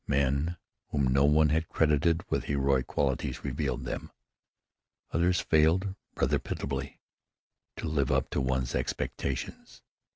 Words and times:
Men 0.07 0.57
whom 0.87 1.05
no 1.13 1.25
one 1.25 1.49
had 1.49 1.69
credited 1.69 2.23
with 2.27 2.45
heroic 2.45 2.87
qualities 2.87 3.43
revealed 3.45 3.85
them. 3.85 4.09
Others 5.11 5.41
failed 5.41 5.93
rather 6.15 6.39
pitiably 6.39 6.99
to 7.75 7.87
live 7.87 8.11
up 8.11 8.31
to 8.31 8.41
one's 8.41 8.73
expectations. 8.73 9.83